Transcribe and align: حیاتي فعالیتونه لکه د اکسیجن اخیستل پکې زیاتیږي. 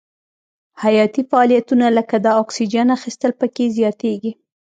حیاتي 0.83 1.21
فعالیتونه 1.29 1.85
لکه 1.97 2.15
د 2.25 2.27
اکسیجن 2.41 2.87
اخیستل 2.97 3.31
پکې 3.39 3.65
زیاتیږي. 3.77 4.31